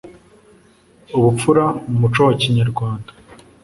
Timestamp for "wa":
2.27-2.33